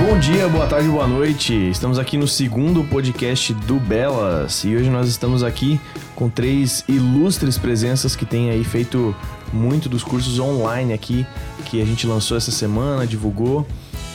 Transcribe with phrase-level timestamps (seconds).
[0.00, 1.52] Bom dia, boa tarde, boa noite.
[1.68, 5.78] Estamos aqui no segundo podcast do Belas e hoje nós estamos aqui
[6.16, 9.14] com três ilustres presenças que têm aí feito
[9.52, 11.26] muito dos cursos online aqui
[11.66, 13.66] que a gente lançou essa semana, divulgou,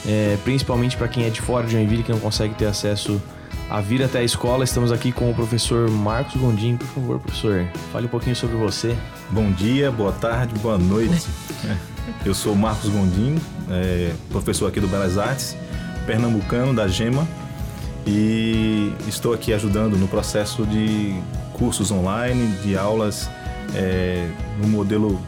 [0.08, 3.22] é, principalmente para quem é de fora de Joinville que não consegue ter acesso
[3.70, 4.64] a vir até a escola.
[4.64, 6.78] Estamos aqui com o professor Marcos Gondim.
[6.78, 7.64] Por favor, professor,
[7.94, 8.96] fale um pouquinho sobre você.
[9.30, 11.28] Bom dia, boa tarde, boa noite.
[12.26, 13.36] Eu sou Marcos Gondim,
[13.70, 15.56] é, professor aqui do Belas Artes
[16.06, 17.28] pernambucano da GEMA
[18.06, 21.16] e estou aqui ajudando no processo de
[21.54, 23.30] cursos online, de aulas
[23.74, 24.30] é,
[24.62, 25.20] no modelo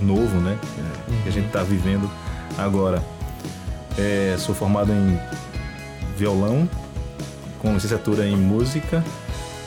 [0.00, 0.58] novo, né,
[1.22, 2.10] que a gente está vivendo
[2.56, 3.02] agora.
[3.96, 5.18] É, sou formado em
[6.16, 6.68] violão,
[7.58, 9.04] com licenciatura em música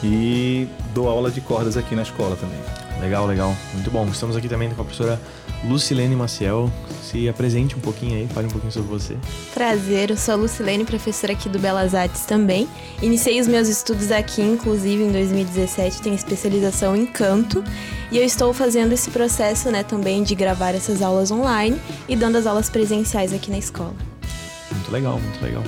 [0.03, 2.59] e dou aula de cordas aqui na escola também.
[3.01, 3.55] Legal, legal.
[3.73, 4.05] Muito bom.
[4.07, 5.19] Estamos aqui também com a professora
[5.63, 6.71] Lucilene Maciel.
[7.01, 9.17] Se apresente um pouquinho aí, fale um pouquinho sobre você.
[9.53, 12.67] Prazer, eu sou a Lucilene, professora aqui do Belas Artes também.
[13.01, 17.63] Iniciei os meus estudos aqui, inclusive em 2017, tenho especialização em canto.
[18.11, 22.37] E eu estou fazendo esse processo, né, também de gravar essas aulas online e dando
[22.37, 23.93] as aulas presenciais aqui na escola.
[24.71, 25.63] Muito legal, muito legal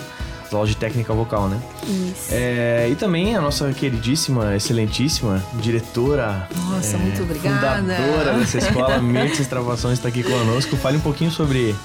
[0.53, 1.59] aulas de técnica vocal, né?
[1.83, 2.27] Isso.
[2.31, 6.47] É, e também a nossa queridíssima, excelentíssima diretora.
[6.69, 7.77] Nossa, é, muito obrigada.
[7.77, 10.75] Fundadora dessa escola, Mirtes Travações, está aqui conosco.
[10.77, 11.75] Fale um pouquinho sobre.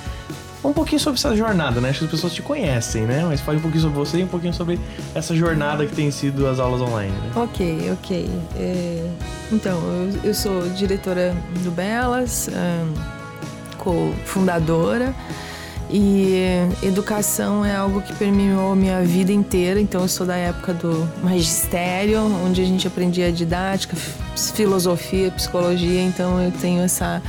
[0.65, 1.91] Um pouquinho sobre essa jornada, né?
[1.91, 3.25] Acho que as pessoas te conhecem, né?
[3.25, 4.79] Mas fale um pouquinho sobre você e um pouquinho sobre
[5.15, 7.13] essa jornada que tem sido as aulas online.
[7.13, 7.31] Né?
[7.37, 8.29] Ok, ok.
[8.57, 9.09] É,
[9.53, 15.15] então, eu, eu, sou diretora do Belas, um, co-fundadora.
[15.91, 16.43] E
[16.83, 22.21] educação é algo que permeou minha vida inteira, então eu sou da época do magistério,
[22.45, 23.97] onde a gente aprendia didática,
[24.55, 27.23] filosofia, psicologia, então eu tenho essa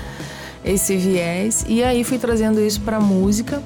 [0.64, 1.66] esse viés.
[1.68, 3.62] E aí fui trazendo isso para música.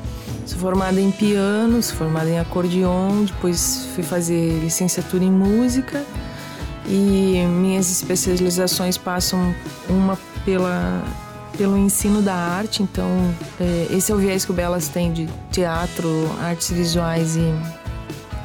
[0.46, 6.04] Sou formada em piano, sou formada em acordeon, depois fui fazer licenciatura em música.
[6.88, 9.56] E minhas especializações passam
[9.90, 11.04] uma pela
[11.58, 12.84] pelo ensino da arte.
[12.84, 13.08] Então,
[13.60, 16.10] é, esse é o viés que o Belas tem de teatro,
[16.42, 17.54] artes visuais e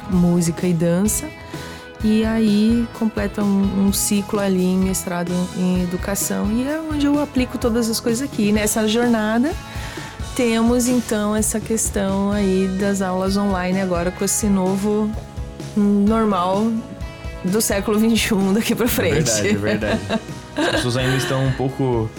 [0.09, 1.27] música e dança.
[2.03, 7.21] E aí completa um, um ciclo ali em mestrado em, educação e é onde eu
[7.21, 8.49] aplico todas as coisas aqui.
[8.49, 9.53] E nessa jornada
[10.33, 15.11] temos então essa questão aí das aulas online agora com esse novo
[15.75, 16.71] normal
[17.43, 19.29] do século XXI daqui para frente.
[19.29, 20.01] É verdade, é verdade.
[20.55, 22.09] As pessoas ainda estão um pouco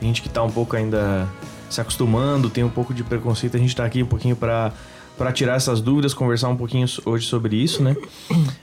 [0.00, 1.28] a gente que tá um pouco ainda
[1.68, 4.72] se acostumando, tem um pouco de preconceito, a gente tá aqui um pouquinho para
[5.18, 7.96] para tirar essas dúvidas, conversar um pouquinho hoje sobre isso, né?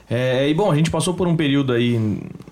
[0.08, 1.96] É, e bom, a gente passou por um período aí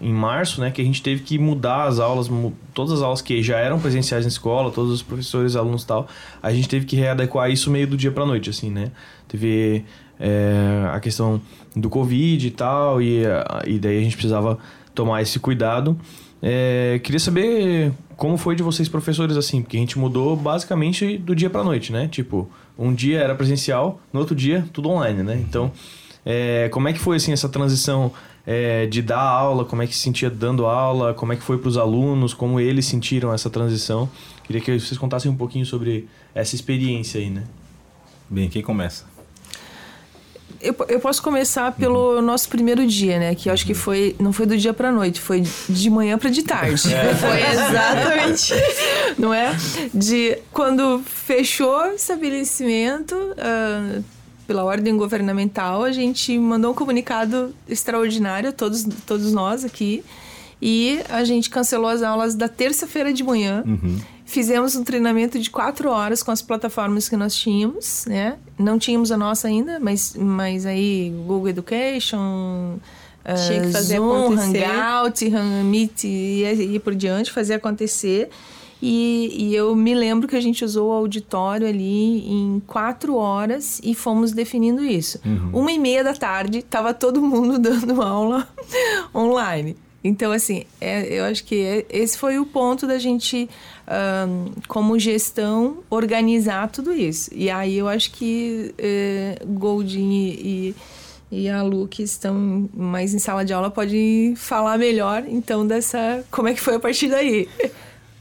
[0.01, 2.29] em, março, né, que a gente teve que mudar as aulas,
[2.75, 6.07] todas as aulas que já eram presenciais na escola, todos os professores, alunos e tal,
[6.43, 8.91] a gente teve que readequar isso meio do dia para noite, assim, né?
[9.27, 9.85] Teve
[10.21, 11.41] é, a questão
[11.75, 13.23] do Covid e tal, e,
[13.67, 14.59] e daí a gente precisava
[14.95, 15.99] tomar esse cuidado.
[16.41, 21.35] É, queria saber como foi de vocês professores assim, porque a gente mudou basicamente do
[21.35, 22.07] dia para noite, né?
[22.07, 22.49] Tipo,
[22.79, 25.37] um dia era presencial, no outro dia tudo online, né?
[25.37, 25.73] Então,
[26.25, 28.13] é, como é que foi assim essa transição
[28.47, 29.65] é, de dar aula?
[29.65, 31.15] Como é que se sentia dando aula?
[31.15, 32.35] Como é que foi para os alunos?
[32.35, 34.09] Como eles sentiram essa transição?
[34.45, 37.45] Queria que vocês contassem um pouquinho sobre essa experiência aí, né?
[38.29, 39.14] Bem, quem começa?
[40.65, 43.35] Eu, eu posso começar pelo nosso primeiro dia, né?
[43.35, 46.31] Que eu acho que foi não foi do dia para noite, foi de manhã para
[46.31, 46.93] de tarde.
[46.93, 47.15] É.
[47.15, 48.55] Foi exatamente,
[49.19, 49.55] não é?
[49.93, 54.05] De quando fechou o estabelecimento, uh,
[54.47, 60.05] pela ordem governamental, a gente mandou um comunicado extraordinário todos, todos nós aqui.
[60.63, 63.63] E a gente cancelou as aulas da terça-feira de manhã.
[63.67, 63.99] Uhum.
[64.25, 68.37] Fizemos um treinamento de quatro horas com as plataformas que nós tínhamos, né?
[68.59, 72.79] Não tínhamos a nossa ainda, mas, mas aí Google Education,
[73.47, 74.65] Tinha que fazer Zoom, acontecer.
[74.65, 75.31] Hangout,
[75.65, 78.31] Meet e, e por diante, fazer acontecer.
[78.87, 83.81] E, e, eu me lembro que a gente usou o auditório ali em quatro horas
[83.83, 85.19] e fomos definindo isso.
[85.25, 85.61] Uhum.
[85.61, 88.47] Uma e meia da tarde, estava todo mundo dando aula
[89.15, 89.75] online.
[90.05, 93.49] Então, assim, é, eu acho que é, esse foi o ponto da gente,
[93.89, 97.31] um, como gestão, organizar tudo isso.
[97.35, 100.75] E aí eu acho que é, Goldin e,
[101.31, 106.25] e a Lu, que estão mais em sala de aula, podem falar melhor, então, dessa...
[106.31, 107.49] Como é que foi a partir daí?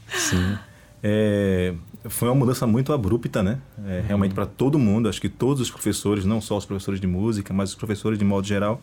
[0.08, 0.58] Sim.
[1.02, 1.74] É,
[2.08, 3.58] foi uma mudança muito abrupta, né?
[3.86, 5.08] É, realmente para todo mundo.
[5.08, 8.24] Acho que todos os professores, não só os professores de música, mas os professores de
[8.24, 8.80] modo geral,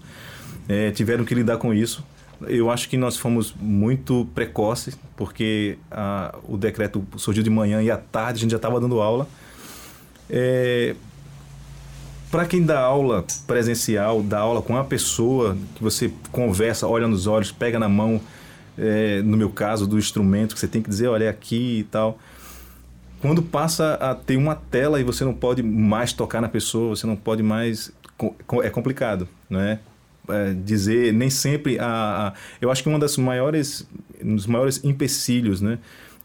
[0.67, 2.03] é, tiveram que lidar com isso.
[2.47, 7.91] Eu acho que nós fomos muito precoces, porque a, o decreto surgiu de manhã e
[7.91, 9.27] à tarde a gente já estava dando aula.
[10.29, 10.95] É,
[12.31, 17.27] para quem dá aula presencial, dá aula com uma pessoa que você conversa, olha nos
[17.27, 18.21] olhos, pega na mão,
[18.77, 21.83] é, no meu caso, do instrumento, que você tem que dizer, olha, é aqui e
[21.83, 22.17] tal.
[23.19, 27.05] Quando passa a ter uma tela e você não pode mais tocar na pessoa, você
[27.05, 27.91] não pode mais.
[28.63, 29.79] É complicado, né?
[30.29, 33.87] É, dizer nem sempre a, a, eu acho que uma das maiores
[34.23, 35.79] um dos maiores empecilhos né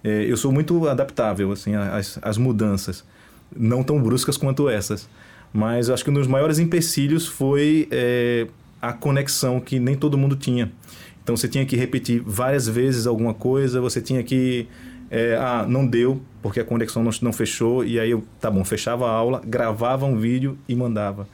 [0.04, 3.02] é, eu sou muito adaptável assim às, às mudanças
[3.56, 5.08] não tão bruscas quanto essas
[5.56, 8.46] mas eu acho que um dos maiores empecilhos foi é,
[8.80, 10.70] a conexão que nem todo mundo tinha.
[11.22, 14.68] Então você tinha que repetir várias vezes alguma coisa você tinha que
[15.10, 18.64] é, ah, não deu porque a conexão não, não fechou e aí eu tá bom
[18.64, 21.26] fechava a aula gravava um vídeo e mandava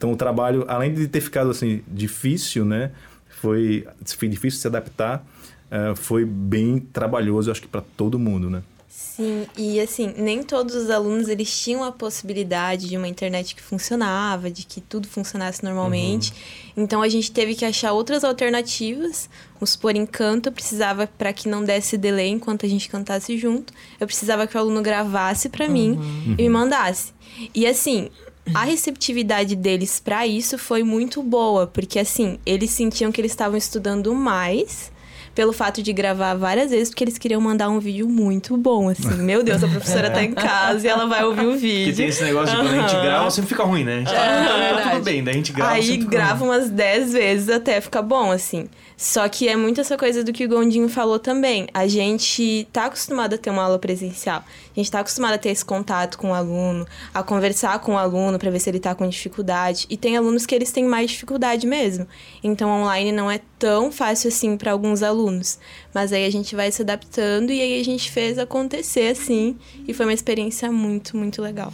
[0.00, 2.90] então o trabalho, além de ter ficado assim difícil, né,
[3.28, 3.86] foi,
[4.16, 5.22] foi difícil se adaptar,
[5.70, 8.62] uh, foi bem trabalhoso, acho que para todo mundo, né?
[8.88, 13.60] Sim, e assim, nem todos os alunos eles tinham a possibilidade de uma internet que
[13.60, 16.32] funcionava, de que tudo funcionasse normalmente.
[16.74, 16.84] Uhum.
[16.84, 19.28] Então a gente teve que achar outras alternativas.
[19.56, 23.36] Vamos supor, em canto, eu precisava, para que não desse delay enquanto a gente cantasse
[23.36, 23.70] junto,
[24.00, 25.72] eu precisava que o aluno gravasse para uhum.
[25.72, 26.00] mim
[26.38, 27.12] e me mandasse.
[27.54, 28.08] E assim,
[28.54, 33.56] a receptividade deles para isso foi muito boa, porque assim, eles sentiam que eles estavam
[33.56, 34.90] estudando mais
[35.34, 39.08] pelo fato de gravar várias vezes, porque eles queriam mandar um vídeo muito bom, assim.
[39.22, 41.92] Meu Deus, a professora tá em casa e ela vai ouvir o vídeo.
[41.92, 43.94] Que tem esse negócio de quando a gente grava, sempre fica ruim, né?
[43.94, 45.72] A gente tá, tá tudo bem, daí a gente grava.
[45.72, 48.68] Aí grava umas 10 vezes até ficar bom, assim.
[49.00, 51.66] Só que é muito essa coisa do que o Gondinho falou também.
[51.72, 54.44] A gente tá acostumado a ter uma aula presencial.
[54.44, 57.96] A gente tá acostumado a ter esse contato com o aluno, a conversar com o
[57.96, 59.86] aluno para ver se ele tá com dificuldade.
[59.88, 62.06] E tem alunos que eles têm mais dificuldade mesmo.
[62.44, 65.58] Então online não é tão fácil assim para alguns alunos.
[65.94, 69.56] Mas aí a gente vai se adaptando e aí a gente fez acontecer assim.
[69.88, 71.72] E foi uma experiência muito, muito legal.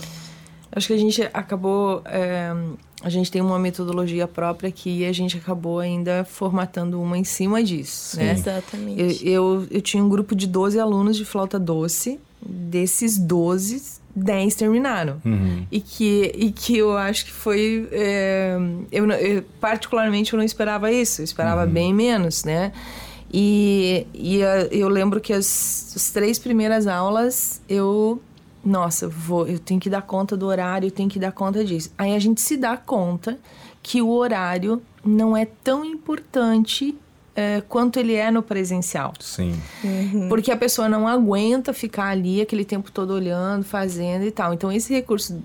[0.71, 2.53] Acho que a gente acabou é,
[3.03, 7.63] a gente tem uma metodologia própria que a gente acabou ainda formatando uma em cima
[7.63, 8.25] disso, Sim.
[8.25, 8.33] né?
[8.33, 9.29] Exatamente.
[9.29, 12.19] Eu, eu, eu, tinha um grupo de 12 alunos de flauta doce.
[12.49, 15.21] Desses 12, 10 terminaram.
[15.25, 15.67] Uhum.
[15.71, 17.89] E, que, e que eu acho que foi...
[17.91, 18.57] É,
[18.93, 21.21] eu, eu, particularmente, eu não esperava isso.
[21.21, 21.71] Eu esperava uhum.
[21.71, 22.73] bem menos, né?
[23.33, 24.41] E, e
[24.71, 28.23] eu lembro que as, as três primeiras aulas eu
[28.67, 31.93] nossa, vou, eu tenho que dar conta do horário, eu tenho que dar conta disso.
[31.97, 33.39] Aí a gente se dá conta
[33.81, 36.99] que o horário não é tão importante
[37.37, 39.13] é, quanto ele é no presencial.
[39.21, 39.55] Sim.
[39.85, 40.29] Uhum.
[40.29, 44.53] Porque a pessoa não aguenta ficar ali aquele tempo todo olhando, fazendo e tal.
[44.53, 45.41] Então, esse recurso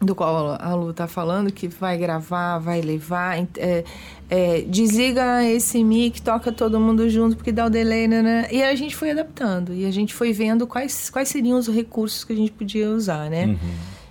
[0.00, 3.84] do qual a Lu está falando, que vai gravar, vai levar, é,
[4.28, 8.48] é, desliga esse mic, toca todo mundo junto, porque dá o delay, né, né?
[8.50, 12.24] E a gente foi adaptando, e a gente foi vendo quais, quais seriam os recursos
[12.24, 13.46] que a gente podia usar, né?
[13.46, 13.56] Uhum.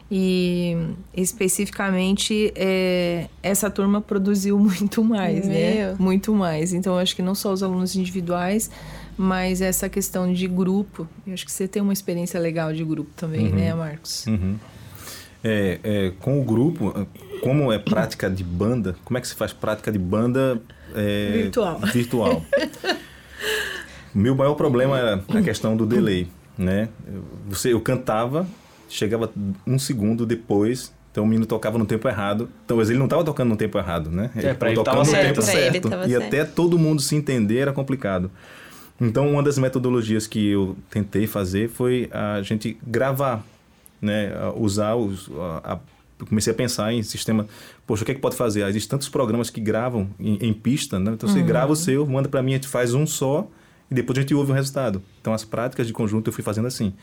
[0.10, 0.78] E
[1.16, 5.74] especificamente é, essa turma produziu muito mais, né?
[5.76, 5.92] Meu.
[5.92, 5.96] né?
[6.00, 6.74] Muito mais.
[6.74, 8.70] Então, acho que não só os alunos individuais,
[9.18, 11.08] mas essa questão de grupo.
[11.26, 13.56] Eu acho que você tem uma experiência legal de grupo também, uhum.
[13.56, 14.26] né, Marcos?
[14.28, 14.58] Uhum.
[15.48, 17.08] É, é, com o grupo,
[17.44, 20.60] como é prática de banda, como é que se faz prática de banda
[20.96, 21.80] é, virtual?
[21.94, 22.46] virtual?
[24.12, 26.28] Meu maior problema era a questão do delay,
[26.58, 26.90] né?
[27.48, 28.48] Você, eu cantava,
[28.90, 29.32] chegava
[29.68, 32.50] um segundo depois, então o menino tocava no tempo errado.
[32.66, 34.32] Então ele não estava tocando no tempo errado, né?
[34.36, 35.28] Ele é, estava tocando no certo.
[35.28, 35.88] tempo certo.
[35.88, 36.24] E certo.
[36.26, 38.32] até todo mundo se entender era complicado.
[39.00, 43.46] Então uma das metodologias que eu tentei fazer foi a gente gravar
[44.02, 45.30] né, usar os,
[45.64, 47.48] a, a, comecei a pensar em sistema,
[47.86, 48.66] poxa, o que é que pode fazer?
[48.68, 51.12] Existem tantos programas que gravam em, em pista, né?
[51.14, 51.46] Então você uhum.
[51.46, 53.48] grava o seu, manda para mim, a gente faz um só
[53.90, 55.02] e depois a gente ouve o resultado.
[55.22, 56.94] Então as práticas de conjunto eu fui fazendo assim.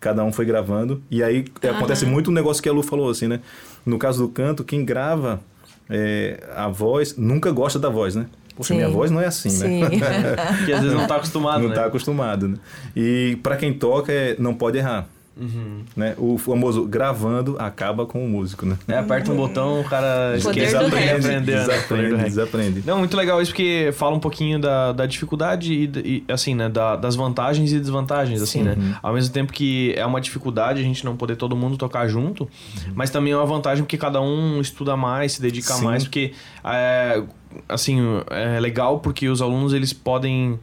[0.00, 1.70] Cada um foi gravando e aí uhum.
[1.70, 3.40] acontece muito um negócio que a Lu falou assim, né?
[3.84, 5.40] No caso do canto, quem grava
[5.88, 8.26] é, a voz nunca gosta da voz, né?
[8.56, 8.76] Poxa, Sim.
[8.76, 9.66] minha voz não é assim, né?
[9.66, 9.80] Sim.
[9.80, 10.36] né?
[10.56, 11.88] Porque às vezes não está acostumado, Não está né?
[11.88, 12.56] acostumado, né?
[12.96, 15.06] E para quem toca, é, não pode errar.
[15.38, 15.82] Uhum.
[15.94, 16.14] Né?
[16.16, 18.78] O famoso gravando acaba com o músico, né?
[18.88, 21.40] É, aperta um botão, o cara esquece aprende, aprender, né?
[21.40, 22.82] desaprende, desaprende.
[22.86, 26.70] Não, muito legal isso porque fala um pouquinho da, da dificuldade e, e assim, né,
[26.70, 28.76] da, das vantagens e desvantagens, assim, né?
[28.78, 28.94] Uhum.
[29.02, 32.44] Ao mesmo tempo que é uma dificuldade a gente não poder todo mundo tocar junto,
[32.44, 32.92] uhum.
[32.94, 35.84] mas também é uma vantagem porque cada um estuda mais, se dedica Sim.
[35.84, 36.32] mais, porque
[36.64, 37.22] é,
[37.68, 38.00] assim,
[38.30, 40.58] é legal porque os alunos eles podem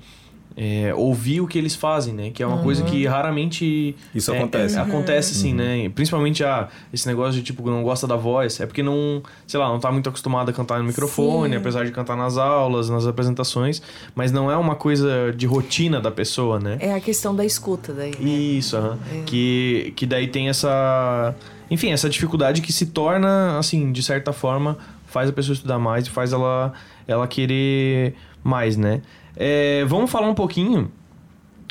[0.55, 2.29] é, ouvir o que eles fazem, né?
[2.29, 2.63] Que é uma uhum.
[2.63, 4.77] coisa que raramente isso é, acontece.
[4.77, 5.57] É, acontece sim, uhum.
[5.57, 5.89] né?
[5.89, 9.67] Principalmente ah, esse negócio de tipo não gosta da voz, é porque não, sei lá,
[9.67, 11.57] não tá muito acostumado a cantar no microfone, sim.
[11.57, 13.81] apesar de cantar nas aulas, nas apresentações,
[14.13, 16.77] mas não é uma coisa de rotina da pessoa, né?
[16.79, 18.11] É a questão da escuta daí.
[18.11, 18.29] Né?
[18.29, 19.23] Isso, uhum.
[19.25, 21.35] que que daí tem essa
[21.71, 26.05] enfim, essa dificuldade que se torna, assim, de certa forma, faz a pessoa estudar mais
[26.05, 26.73] e faz ela,
[27.07, 29.01] ela querer mais, né?
[29.35, 30.91] É, vamos falar um pouquinho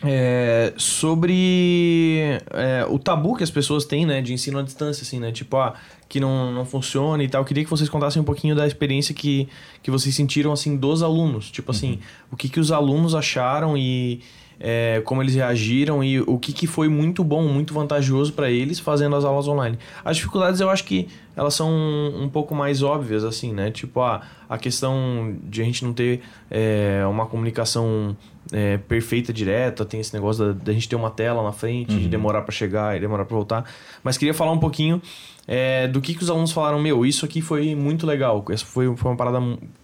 [0.04, 5.21] é, sobre é, o tabu que as pessoas têm, né, de ensino à distância, assim,
[5.21, 5.75] né, tipo, ah,
[6.12, 7.40] que não, não funciona e tal.
[7.40, 9.49] Eu queria que vocês contassem um pouquinho da experiência que,
[9.83, 11.50] que vocês sentiram, assim, dos alunos.
[11.50, 12.00] Tipo assim,
[12.31, 14.21] o que, que os alunos acharam e
[14.61, 18.78] é, como eles reagiram e o que, que foi muito bom, muito vantajoso para eles
[18.78, 19.78] fazendo as aulas online.
[20.04, 23.71] As dificuldades eu acho que elas são um, um pouco mais óbvias, assim, né?
[23.71, 28.14] Tipo, a, a questão de a gente não ter é, uma comunicação
[28.53, 32.09] é, perfeita, direta, tem esse negócio da, da, gente ter uma tela na frente, de
[32.09, 33.71] demorar para chegar e demorar para voltar.
[34.05, 35.01] Mas queria falar um pouquinho
[35.47, 38.45] é, do que, que os alunos falaram, meu, isso aqui foi muito legal.
[38.51, 39.41] Essa foi, foi uma parada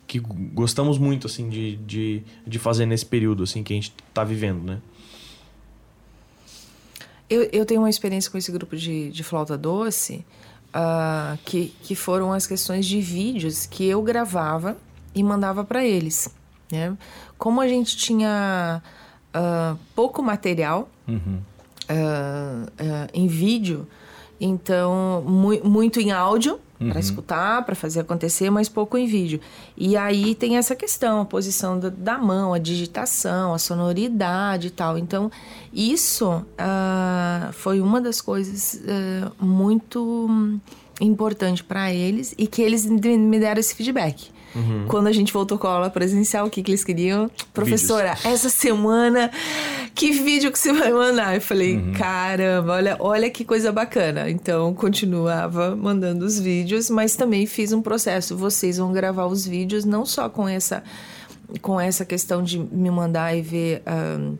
[0.06, 4.22] que gostamos muito, assim, de, de, de fazer nesse período, assim, que a gente tá
[4.22, 4.78] vivendo, né?
[7.28, 10.24] Eu, eu tenho uma experiência com esse grupo de, de flauta doce,
[10.68, 14.76] uh, que, que foram as questões de vídeos que eu gravava
[15.14, 16.34] e mandava para eles,
[16.70, 16.96] né?
[17.38, 18.82] Como a gente tinha
[19.34, 21.38] uh, pouco material uhum.
[21.88, 23.86] uh, em vídeo,
[24.40, 26.90] então, mu muito em áudio uhum.
[26.90, 29.40] para escutar, para fazer acontecer, mas pouco em vídeo.
[29.76, 34.70] E aí tem essa questão, a posição da, da mão, a digitação, a sonoridade e
[34.70, 34.96] tal.
[34.96, 35.30] Então,
[35.72, 40.60] isso uh, foi uma das coisas uh, muito
[41.00, 44.30] importante para eles e que eles me deram esse feedback.
[44.54, 44.86] Uhum.
[44.88, 47.30] Quando a gente voltou com a aula presencial, o que, que eles queriam?
[47.52, 48.34] Professora, Vídeos.
[48.34, 49.30] essa semana,
[49.94, 51.34] que vídeo que você vai mandar?
[51.34, 51.92] Eu falei, uhum.
[51.92, 54.30] caramba, olha, olha que coisa bacana.
[54.30, 58.36] Então, continuava mandando os vídeos, mas também fiz um processo.
[58.36, 60.82] Vocês vão gravar os vídeos não só com essa,
[61.60, 63.82] com essa questão de me mandar e ver.
[63.86, 64.36] Um,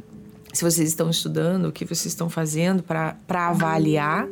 [0.53, 4.27] se vocês estão estudando, o que vocês estão fazendo para avaliar,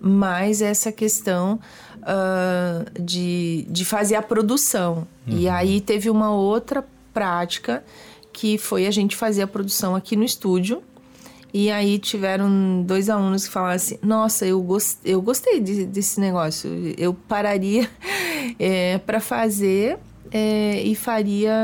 [0.00, 1.58] mas essa questão
[2.06, 5.06] uh, de, de fazer a produção.
[5.26, 5.38] Uhum.
[5.38, 7.84] E aí teve uma outra prática
[8.32, 10.82] que foi a gente fazer a produção aqui no estúdio.
[11.52, 16.20] E aí tiveram dois alunos que falaram assim: Nossa, eu, gost, eu gostei de, desse
[16.20, 16.70] negócio.
[16.96, 17.88] Eu pararia
[18.58, 19.98] é, para fazer
[20.30, 21.54] é, e faria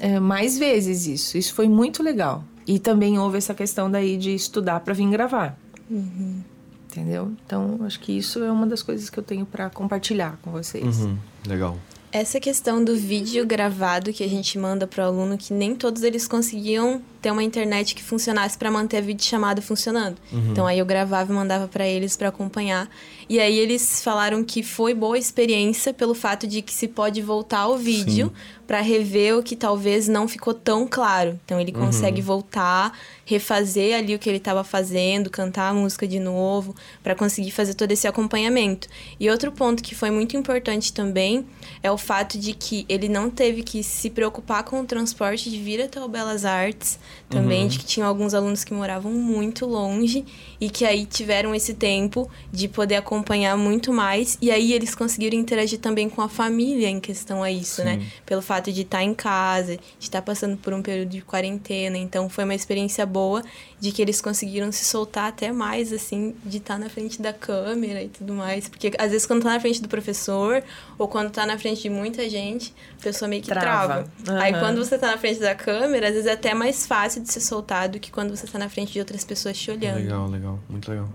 [0.00, 1.38] é, mais vezes isso.
[1.38, 2.44] Isso foi muito legal.
[2.66, 5.56] E também houve essa questão daí de estudar para vir gravar.
[5.90, 6.53] Uhum
[6.94, 7.32] entendeu?
[7.44, 10.98] Então, acho que isso é uma das coisas que eu tenho para compartilhar com vocês.
[10.98, 11.76] Uhum, legal.
[12.12, 16.04] Essa questão do vídeo gravado que a gente manda para o aluno, que nem todos
[16.04, 20.18] eles conseguiam ter uma internet que funcionasse para manter a videochamada funcionando.
[20.30, 20.50] Uhum.
[20.50, 22.86] Então aí eu gravava e mandava para eles para acompanhar.
[23.26, 27.60] E aí eles falaram que foi boa experiência pelo fato de que se pode voltar
[27.60, 28.30] ao vídeo
[28.66, 31.38] para rever o que talvez não ficou tão claro.
[31.44, 31.86] Então ele uhum.
[31.86, 32.26] consegue uhum.
[32.26, 37.50] voltar, refazer ali o que ele estava fazendo, cantar a música de novo, para conseguir
[37.50, 38.88] fazer todo esse acompanhamento.
[39.18, 41.46] E outro ponto que foi muito importante também
[41.82, 45.58] é o fato de que ele não teve que se preocupar com o transporte de
[45.58, 47.68] vir até o Belas Artes também, uhum.
[47.68, 50.24] de que tinham alguns alunos que moravam muito longe
[50.60, 54.38] e que aí tiveram esse tempo de poder acompanhar muito mais.
[54.40, 57.94] E aí eles conseguiram interagir também com a família em questão a isso, né?
[57.94, 57.98] Sim.
[57.98, 58.06] né?
[58.24, 61.98] Pelo fato de estar em casa, de estar passando por um período de quarentena.
[61.98, 63.42] Então foi uma experiência boa
[63.84, 68.02] de que eles conseguiram se soltar até mais, assim, de estar na frente da câmera
[68.02, 68.66] e tudo mais.
[68.66, 70.62] Porque às vezes quando tá na frente do professor
[70.96, 73.66] ou quando tá na frente de muita gente, a pessoa meio que trava.
[73.66, 74.12] trava.
[74.26, 74.42] Uhum.
[74.42, 77.30] Aí quando você tá na frente da câmera, às vezes é até mais fácil de
[77.30, 79.96] ser soltar do que quando você tá na frente de outras pessoas te olhando.
[79.96, 80.58] Legal, legal.
[80.66, 81.10] Muito legal.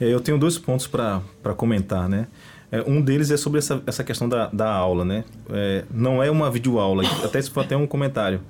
[0.00, 1.20] É, eu tenho dois pontos para
[1.54, 2.28] comentar, né?
[2.72, 5.22] É, um deles é sobre essa, essa questão da, da aula, né?
[5.50, 8.40] É, não é uma videoaula, até isso foi até um comentário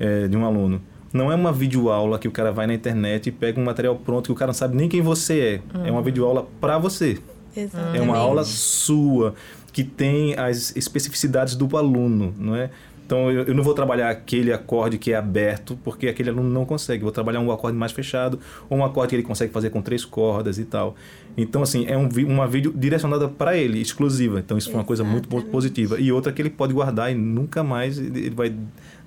[0.00, 0.80] é, de um aluno
[1.12, 4.26] não é uma videoaula que o cara vai na internet e pega um material pronto
[4.26, 5.78] que o cara não sabe nem quem você é.
[5.78, 5.86] Uhum.
[5.86, 7.18] É uma videoaula para você.
[7.56, 7.98] Exatamente.
[7.98, 9.34] É uma aula sua
[9.72, 12.70] que tem as especificidades do aluno, não é?
[13.08, 16.66] Então eu, eu, não vou trabalhar aquele acorde que é aberto, porque aquele aluno não
[16.66, 17.02] consegue.
[17.02, 18.38] Vou trabalhar um acorde mais fechado,
[18.68, 20.94] ou um acorde que ele consegue fazer com três cordas e tal.
[21.34, 24.40] Então, assim, é um, uma vídeo direcionada para ele, exclusiva.
[24.40, 25.98] Então, isso foi uma coisa muito positiva.
[25.98, 28.54] E outra que ele pode guardar e nunca mais ele vai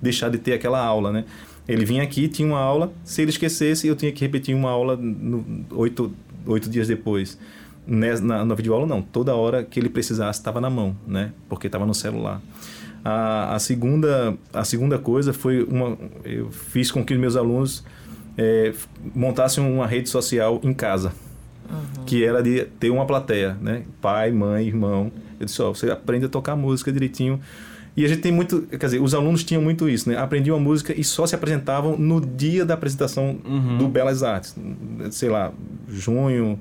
[0.00, 1.24] deixar de ter aquela aula, né?
[1.72, 4.94] Ele vinha aqui, tinha uma aula, se ele esquecesse, eu tinha que repetir uma aula
[4.94, 6.12] no, oito,
[6.46, 7.38] oito dias depois.
[7.86, 9.00] Na, na videoaula, não.
[9.00, 11.32] Toda hora que ele precisasse, estava na mão, né?
[11.48, 12.42] Porque estava no celular.
[13.02, 15.96] A, a, segunda, a segunda coisa foi uma...
[16.24, 17.82] Eu fiz com que meus alunos
[18.36, 18.74] é,
[19.14, 21.14] montassem uma rede social em casa.
[21.70, 22.04] Uhum.
[22.04, 23.82] Que era de ter uma plateia, né?
[24.00, 25.10] Pai, mãe, irmão.
[25.40, 27.40] Eu disse, ó, você aprende a tocar música direitinho
[27.96, 30.16] e a gente tem muito, quer dizer, os alunos tinham muito isso, né?
[30.16, 33.78] Aprendiam a música e só se apresentavam no dia da apresentação uhum.
[33.78, 34.56] do Belas Artes.
[35.10, 35.52] Sei lá,
[35.88, 36.58] junho,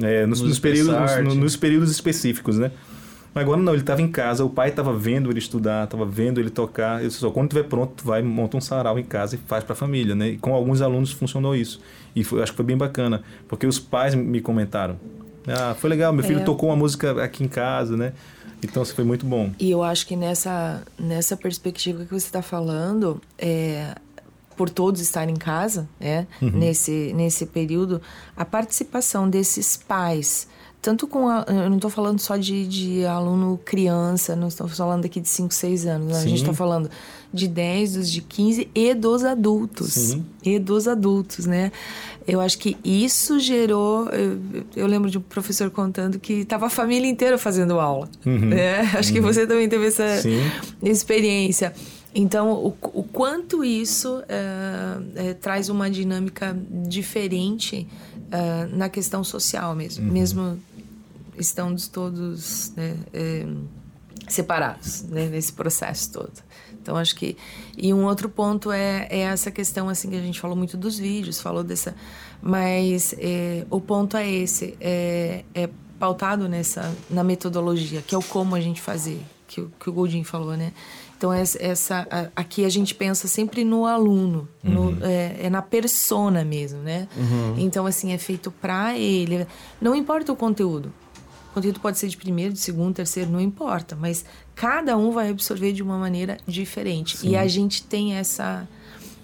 [0.00, 0.94] é, nos, nos, períodos,
[1.24, 2.70] nos, nos, períodos específicos, né?
[3.34, 6.40] Mas agora não, ele estava em casa, o pai estava vendo ele estudar, estava vendo
[6.40, 7.02] ele tocar.
[7.02, 9.64] Eu disse, só quando estiver pronto, tu vai, monta um sarau em casa e faz
[9.64, 10.30] para a família, né?
[10.30, 11.80] E com alguns alunos funcionou isso.
[12.14, 14.96] E foi, acho que foi bem bacana, porque os pais me comentaram.
[15.46, 16.44] Ah, foi legal, meu filho é.
[16.44, 18.12] tocou uma música aqui em casa, né?
[18.62, 19.52] Então, isso foi muito bom.
[19.58, 23.94] E eu acho que nessa, nessa perspectiva que você está falando, é,
[24.56, 26.26] por todos estarem em casa, né?
[26.42, 26.50] Uhum.
[26.50, 28.02] Nesse, nesse período,
[28.36, 30.48] a participação desses pais
[30.80, 35.04] tanto com a, eu não estou falando só de, de aluno criança, não estou falando
[35.04, 36.18] aqui de 5, 6 anos, né?
[36.18, 36.88] a gente está falando
[37.32, 39.92] de 10, dos de 15 e dos adultos.
[39.92, 40.24] Sim.
[40.42, 41.72] E dos adultos, né?
[42.26, 44.08] Eu acho que isso gerou.
[44.10, 44.38] Eu,
[44.76, 48.08] eu lembro de um professor contando que estava a família inteira fazendo aula.
[48.24, 48.38] Uhum.
[48.38, 48.80] Né?
[48.96, 49.14] Acho uhum.
[49.16, 50.40] que você também teve essa Sim.
[50.82, 51.72] experiência.
[52.14, 57.86] Então, o, o quanto isso é, é, traz uma dinâmica diferente
[58.30, 60.12] é, na questão social mesmo, uhum.
[60.12, 60.58] mesmo
[61.38, 62.96] estando todos né,
[64.28, 66.32] separados né, nesse processo todo.
[66.80, 67.36] Então, acho que...
[67.76, 70.98] E um outro ponto é, é essa questão, assim, que a gente falou muito dos
[70.98, 71.94] vídeos, falou dessa...
[72.40, 73.14] Mas
[73.70, 75.68] o ponto é esse, é, é
[75.98, 80.24] pautado nessa, na metodologia, que é o como a gente fazer, que, que o Goldin
[80.24, 80.72] falou, né?
[81.16, 84.92] Então, essa, aqui a gente pensa sempre no aluno, uhum.
[84.92, 87.08] no, é, é, na persona mesmo, né?
[87.16, 87.56] Uhum.
[87.58, 89.44] Então, assim, é feito para ele.
[89.80, 90.92] Não importa o conteúdo.
[91.58, 93.96] O conteúdo pode ser de primeiro, de segundo, terceiro, não importa.
[93.96, 94.24] Mas
[94.54, 97.16] cada um vai absorver de uma maneira diferente.
[97.16, 97.30] Sim.
[97.30, 98.68] E a gente tem essa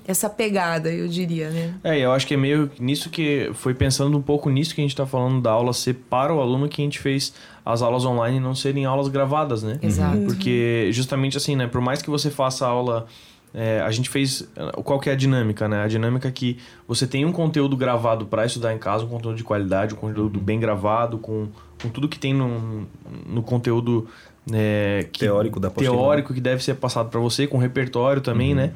[0.06, 1.74] essa pegada, eu diria, né?
[1.82, 4.84] É, eu acho que é meio nisso que foi pensando um pouco nisso que a
[4.84, 7.32] gente está falando da aula ser para o aluno que a gente fez
[7.64, 9.78] as aulas online não serem aulas gravadas, né?
[9.80, 10.18] Exato.
[10.26, 11.66] Porque justamente assim, né?
[11.66, 13.06] Por mais que você faça aula
[13.54, 14.48] é, a gente fez.
[14.82, 15.84] Qual que é a dinâmica, né?
[15.84, 16.58] A dinâmica é que
[16.88, 20.40] você tem um conteúdo gravado para estudar em casa, um conteúdo de qualidade, um conteúdo
[20.40, 21.46] bem gravado, com,
[21.80, 22.84] com tudo que tem no,
[23.26, 24.08] no conteúdo
[24.52, 28.56] é, que, teórico da teórico que deve ser passado para você, com repertório também, uhum.
[28.56, 28.72] né?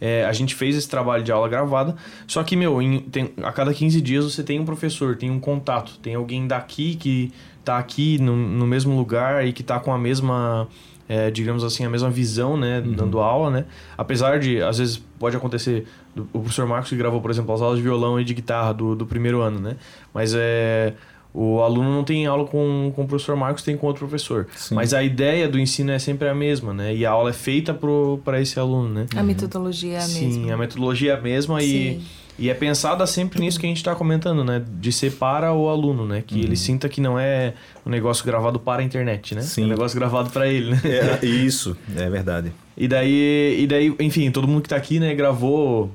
[0.00, 1.94] É, a gente fez esse trabalho de aula gravada,
[2.26, 5.38] só que, meu, em, tem, a cada 15 dias você tem um professor, tem um
[5.38, 9.92] contato, tem alguém daqui que tá aqui no, no mesmo lugar e que tá com
[9.92, 10.68] a mesma,
[11.10, 12.92] é, digamos assim, a mesma visão, né, uhum.
[12.92, 13.64] dando aula, né?
[13.98, 15.84] Apesar de, às vezes, pode acontecer,
[16.32, 18.94] o professor Marcos que gravou, por exemplo, as aulas de violão e de guitarra do,
[18.94, 19.76] do primeiro ano, né?
[20.14, 20.94] Mas é
[21.32, 24.48] o aluno não tem aula com, com o professor Marcos, tem com outro professor.
[24.54, 24.74] Sim.
[24.74, 26.94] Mas a ideia do ensino é sempre a mesma, né?
[26.94, 27.72] E a aula é feita
[28.24, 29.06] para esse aluno, né?
[29.14, 30.44] A metodologia é a Sim, mesma.
[30.44, 32.00] Sim, a metodologia é a mesma e,
[32.40, 34.64] e é pensada sempre nisso que a gente está comentando, né?
[34.80, 36.24] De ser para o aluno, né?
[36.26, 36.40] Que uhum.
[36.40, 37.52] ele sinta que não é
[37.84, 39.42] um negócio gravado para a internet, né?
[39.42, 39.62] Sim.
[39.62, 40.80] É um negócio gravado para ele, né?
[40.84, 42.50] É, isso, é verdade.
[42.78, 45.90] E daí, e daí, enfim, todo mundo que está aqui, né, gravou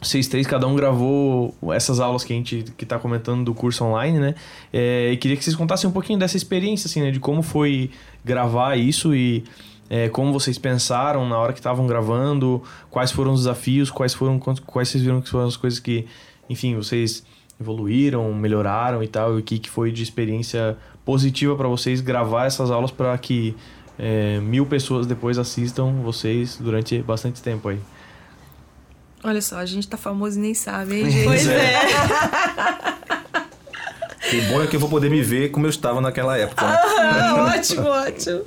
[0.00, 3.84] vocês três, cada um gravou essas aulas que a gente que tá comentando do curso
[3.84, 4.34] online, né?
[4.72, 7.10] É, e queria que vocês contassem um pouquinho dessa experiência, assim, né?
[7.10, 7.90] De como foi
[8.24, 9.44] gravar isso e
[9.88, 14.38] é, como vocês pensaram na hora que estavam gravando, quais foram os desafios, quais foram
[14.38, 16.06] quais vocês viram que foram as coisas que,
[16.48, 17.24] enfim, vocês
[17.60, 22.46] evoluíram, melhoraram e tal, e o que, que foi de experiência positiva para vocês gravar
[22.46, 23.56] essas aulas para que
[23.98, 27.80] é, mil pessoas depois assistam vocês durante bastante tempo aí.
[29.24, 31.24] Olha só, a gente tá famoso e nem sabe, hein, gente?
[31.24, 32.96] Pois é.
[34.26, 36.66] O bom é que eu vou poder me ver como eu estava naquela época.
[36.66, 36.76] Né?
[36.98, 38.42] Ah, ótimo, ótimo.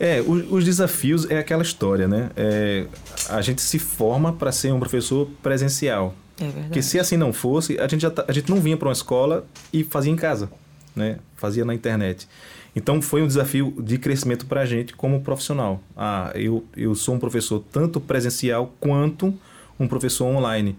[0.00, 2.30] É, os, os, desafios é aquela história, né?
[2.34, 2.86] É,
[3.28, 6.14] a gente se forma para ser um professor presencial.
[6.40, 6.66] É verdade.
[6.68, 8.94] Porque se assim não fosse, a gente, já tá, a gente não vinha para uma
[8.94, 10.50] escola e fazia em casa,
[10.96, 11.18] né?
[11.36, 12.26] Fazia na internet.
[12.74, 15.82] Então foi um desafio de crescimento para a gente como profissional.
[15.94, 19.34] Ah, eu, eu sou um professor tanto presencial quanto
[19.78, 20.78] um professor online,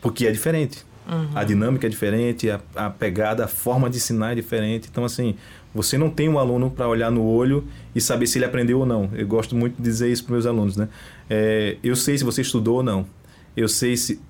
[0.00, 0.84] porque é diferente.
[1.08, 1.30] Uhum.
[1.36, 4.88] A dinâmica é diferente, a, a, pegada, a forma de ensinar é diferente.
[4.90, 5.36] Então, assim,
[5.76, 8.86] você não tem um aluno para olhar no olho e saber se ele aprendeu ou
[8.86, 9.10] não.
[9.14, 10.88] Eu gosto muito de dizer isso para meus alunos, né?
[11.28, 13.06] É, eu sei se você estudou ou não.
[13.56, 14.20] Eu sei se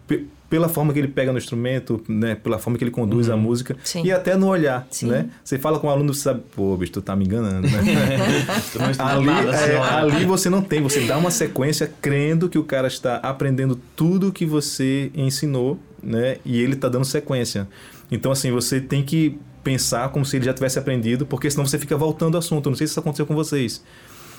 [0.49, 2.37] pela forma que ele pega no instrumento, né?
[2.37, 3.35] Pela forma que ele conduz uhum.
[3.35, 4.03] a música Sim.
[4.05, 5.09] e até no olhar, Sim.
[5.09, 5.29] né?
[5.43, 7.79] Você fala com o um aluno, você sabe, pô, bicho, tu tá me enganando, né?
[8.99, 13.17] ali, é, ali você não tem, você dá uma sequência crendo que o cara está
[13.17, 16.37] aprendendo tudo que você ensinou, né?
[16.45, 17.67] E ele tá dando sequência.
[18.11, 21.77] Então, assim, você tem que pensar como se ele já tivesse aprendido, porque senão você
[21.77, 22.71] fica voltando ao assunto.
[22.71, 23.83] Não sei se isso aconteceu com vocês.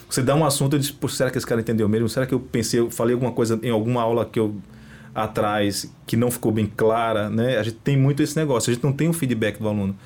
[0.10, 2.08] Você dá um assunto e diz, será que esse cara entendeu mesmo?
[2.08, 4.56] Será que eu pensei, eu falei alguma coisa em alguma aula que eu
[5.14, 7.58] atrás que não ficou bem clara, né?
[7.58, 9.98] A gente tem muito esse negócio, a gente não tem um feedback do aluno.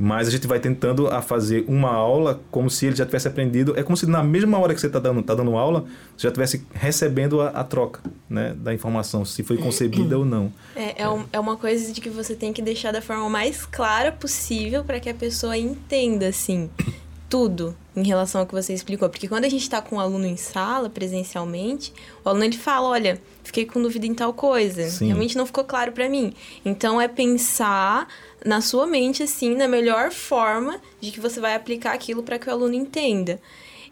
[0.00, 3.78] Mas a gente vai tentando a fazer uma aula como se ele já tivesse aprendido.
[3.78, 5.84] É como se na mesma hora que você está dando, tá dando aula,
[6.16, 10.50] você já estivesse recebendo a, a, troca né, da informação, se foi concebida ou não.
[10.74, 13.66] É, é, um, é uma coisa de que você tem que deixar da forma mais
[13.66, 16.70] clara possível para que a pessoa entenda, assim
[17.30, 19.08] tudo em relação ao que você explicou.
[19.08, 21.92] Porque quando a gente está com um aluno em sala, presencialmente,
[22.24, 24.90] o aluno ele fala, olha, fiquei com dúvida em tal coisa.
[24.90, 25.06] Sim.
[25.06, 26.34] Realmente não ficou claro para mim.
[26.64, 28.08] Então, é pensar
[28.44, 32.48] na sua mente, assim, na melhor forma de que você vai aplicar aquilo para que
[32.48, 33.40] o aluno entenda.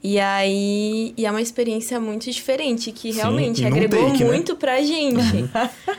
[0.02, 4.30] E aí, e é uma experiência muito diferente, que realmente Sim, agregou take, né?
[4.30, 4.58] muito né?
[4.60, 5.50] pra gente.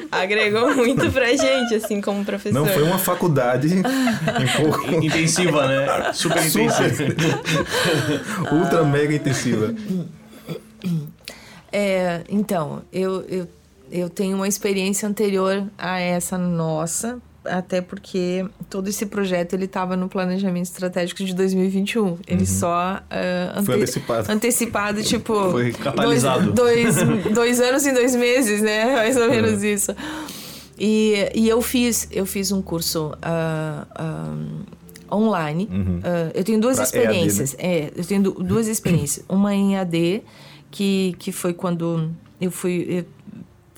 [0.09, 2.57] agregou muito pra gente, assim, como professor.
[2.57, 3.67] Não foi uma faculdade
[5.03, 6.13] intensiva, né?
[6.13, 7.13] Super intensiva.
[8.55, 9.75] Ultra mega intensiva.
[11.69, 13.47] É, então, eu, eu,
[13.91, 19.95] eu tenho uma experiência anterior a essa nossa, até porque todo esse projeto ele estava
[19.95, 22.17] no planejamento estratégico de 2021.
[22.27, 22.45] Ele uhum.
[22.45, 24.31] só uh, ante Foi antecipado.
[24.31, 26.51] antecipado, tipo Foi catalisado.
[26.51, 28.93] Dois, dois, dois anos em dois meses, né?
[28.95, 29.73] Mais ou menos é.
[29.73, 29.95] isso.
[30.77, 35.67] E, e eu fiz eu fiz um curso uh, uh, online.
[35.71, 35.99] Uhum.
[36.33, 37.53] eu tenho duas pra experiências.
[37.55, 37.69] EAD, né?
[37.69, 39.25] É, eu tenho duas experiências.
[39.27, 40.23] Uma em AD
[40.71, 43.05] que que foi quando eu fui eu,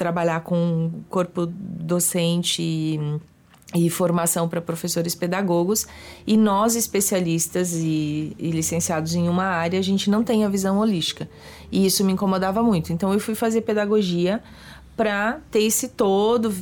[0.02, 3.00] trabalhar com corpo docente e,
[3.74, 5.88] e formação para professores pedagogos
[6.28, 10.78] e nós especialistas e, e, licenciados em uma área a gente não tem a visão
[10.80, 11.30] holística
[11.72, 14.44] e isso me incomodava muito então eu fui fazer pedagogia
[14.98, 16.54] para ter esse todo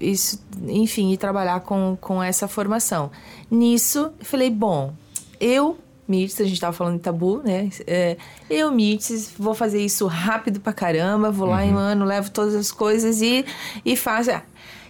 [0.00, 3.10] isso enfim e trabalhar com, com essa formação
[3.50, 4.92] nisso falei bom
[5.40, 7.70] eu Mirtz, a gente estava falando de tabu, né?
[7.86, 8.16] É,
[8.50, 11.62] eu, Mirtz, vou fazer isso rápido pra caramba, vou lá uhum.
[11.62, 13.44] em um ano, levo todas as coisas e,
[13.84, 14.30] e faço.
[14.30, 14.42] Ah,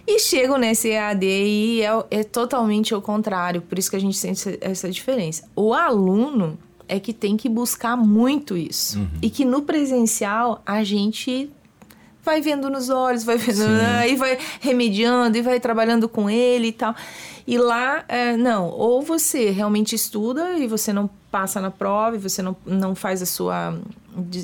[0.05, 4.17] e chegam nesse EAD e é, é totalmente o contrário, por isso que a gente
[4.17, 5.47] sente essa diferença.
[5.55, 8.99] O aluno é que tem que buscar muito isso.
[8.99, 9.07] Uhum.
[9.21, 11.49] E que no presencial a gente
[12.23, 16.67] vai vendo nos olhos, vai vendo, né, e vai remediando, e vai trabalhando com ele
[16.67, 16.95] e tal.
[17.45, 22.19] E lá, é, não, ou você realmente estuda e você não passa na prova, e
[22.19, 23.77] você não, não faz a sua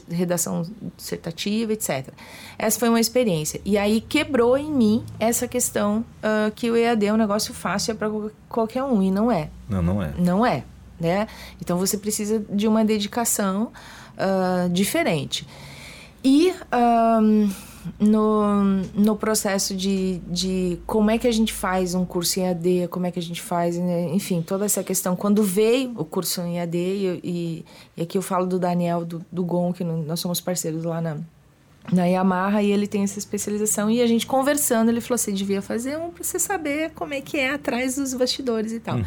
[0.09, 0.65] redação
[0.97, 2.09] dissertativa, etc.
[2.57, 3.61] Essa foi uma experiência.
[3.63, 7.91] E aí quebrou em mim essa questão uh, que o EAD é um negócio fácil
[7.91, 8.09] é para
[8.49, 9.49] qualquer um, e não é.
[9.69, 10.13] Não, não é.
[10.17, 10.63] Não é,
[10.99, 11.27] né?
[11.61, 13.71] Então você precisa de uma dedicação
[14.17, 15.47] uh, diferente.
[16.23, 16.53] E...
[17.21, 17.49] Um,
[17.99, 18.63] no,
[18.93, 23.05] no processo de, de como é que a gente faz um curso em AD, como
[23.05, 24.13] é que a gente faz, né?
[24.13, 25.15] enfim, toda essa questão.
[25.15, 27.65] Quando veio o curso em AD, e, e,
[27.97, 31.17] e aqui eu falo do Daniel, do, do Gon, que nós somos parceiros lá na,
[31.91, 35.61] na Yamaha, e ele tem essa especialização, e a gente conversando, ele falou assim, devia
[35.61, 38.97] fazer um para você saber como é que é atrás dos bastidores e tal.
[38.97, 39.03] Uhum.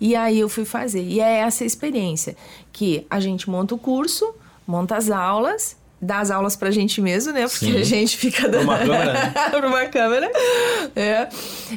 [0.00, 1.02] E aí eu fui fazer.
[1.02, 2.36] E é essa experiência
[2.72, 4.32] que a gente monta o curso,
[4.66, 7.48] monta as aulas dar as aulas pra gente mesmo, né?
[7.48, 7.76] Porque Sim.
[7.76, 8.64] a gente fica dando...
[8.64, 9.12] uma câmera.
[9.12, 9.32] Né?
[9.50, 10.30] pra uma câmera.
[10.94, 11.28] É.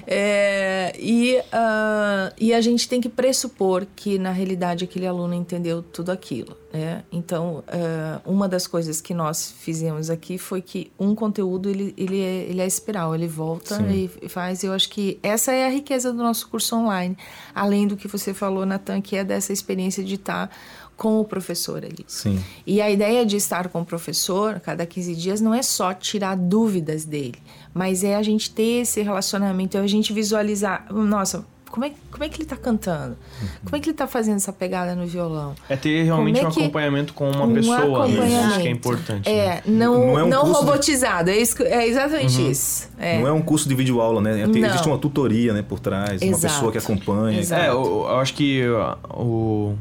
[0.06, 5.82] é e, uh, e a gente tem que pressupor que, na realidade, aquele aluno entendeu
[5.82, 7.04] tudo aquilo, né?
[7.12, 12.22] Então, uh, uma das coisas que nós fizemos aqui foi que um conteúdo, ele, ele,
[12.22, 13.16] é, ele é espiral.
[13.16, 14.10] Ele volta Sim.
[14.22, 14.64] e faz.
[14.64, 17.18] Eu acho que essa é a riqueza do nosso curso online.
[17.56, 20.48] Além do que você falou, Natan, que é dessa experiência de estar...
[20.48, 20.56] Tá
[21.02, 22.06] com o professor ali.
[22.06, 22.40] Sim.
[22.64, 26.38] E a ideia de estar com o professor cada 15 dias não é só tirar
[26.38, 27.40] dúvidas dele,
[27.74, 32.24] mas é a gente ter esse relacionamento, é a gente visualizar, nossa, como é, como
[32.24, 33.18] é que ele está cantando?
[33.42, 33.48] Uhum.
[33.64, 35.56] Como é que ele está fazendo essa pegada no violão?
[35.68, 38.08] É ter realmente é um acompanhamento com uma um pessoa.
[38.08, 39.28] Isso que é importante.
[39.28, 39.64] É, né?
[39.66, 41.32] não, não, é um não robotizado.
[41.32, 41.38] De...
[41.38, 42.52] É, isso, é exatamente uhum.
[42.52, 42.90] isso.
[43.00, 43.20] É.
[43.20, 44.48] Não é um curso de videoaula, né?
[44.50, 46.28] Tem, existe uma tutoria né, por trás, Exato.
[46.28, 47.40] uma pessoa que acompanha.
[47.40, 47.60] Exato.
[47.64, 48.64] É, eu, eu acho que
[49.10, 49.74] o,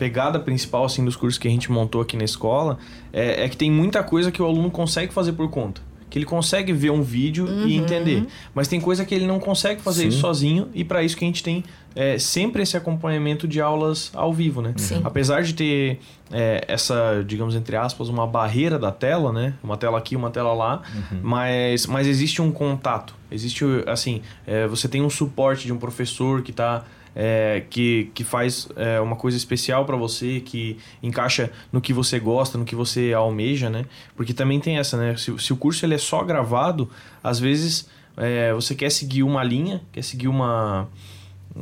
[0.00, 2.78] pegada principal assim dos cursos que a gente montou aqui na escola
[3.12, 6.26] é, é que tem muita coisa que o aluno consegue fazer por conta que ele
[6.26, 7.68] consegue ver um vídeo uhum.
[7.68, 8.26] e entender.
[8.52, 10.08] Mas tem coisa que ele não consegue fazer Sim.
[10.08, 11.62] isso sozinho e para isso que a gente tem
[11.94, 14.74] é, sempre esse acompanhamento de aulas ao vivo, né?
[14.76, 15.00] Sim.
[15.04, 16.00] Apesar de ter
[16.32, 19.54] é, essa, digamos entre aspas, uma barreira da tela, né?
[19.62, 21.20] Uma tela aqui, uma tela lá, uhum.
[21.22, 23.14] mas, mas existe um contato.
[23.30, 28.24] Existe, assim, é, você tem um suporte de um professor que está é, que, que
[28.24, 32.74] faz é, uma coisa especial para você, que encaixa no que você gosta, no que
[32.74, 33.84] você almeja, né?
[34.16, 35.16] Porque também tem essa, né?
[35.16, 36.88] Se, se o curso ele é só gravado,
[37.22, 40.88] às vezes é, você quer seguir uma linha, quer seguir uma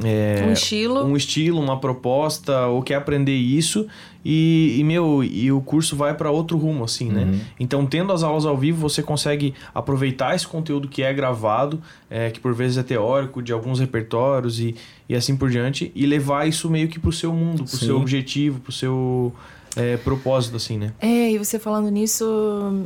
[0.04, 1.04] é, um estilo.
[1.04, 3.86] um estilo, uma proposta, ou quer aprender isso
[4.24, 7.24] e, e meu, e o curso vai para outro rumo, assim, né?
[7.24, 7.40] Uhum.
[7.58, 12.30] Então, tendo as aulas ao vivo, você consegue aproveitar esse conteúdo que é gravado, é,
[12.30, 14.74] que por vezes é teórico, de alguns repertórios e,
[15.08, 17.86] e assim por diante, e levar isso meio que pro seu mundo, pro Sim.
[17.86, 19.32] seu objetivo, pro seu
[19.76, 20.92] é, propósito, assim, né?
[21.00, 22.24] É, e você falando nisso,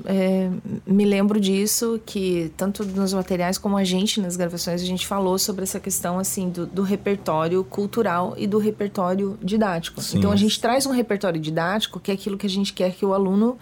[0.04, 0.50] é,
[0.86, 5.38] me lembro disso, que tanto nos materiais como a gente nas gravações, a gente falou
[5.38, 10.00] sobre essa questão, assim, do, do repertório cultural e do repertório didático.
[10.00, 10.18] Sim.
[10.18, 13.06] Então, a gente traz um repertório didático, que é aquilo que a gente quer que
[13.06, 13.58] o aluno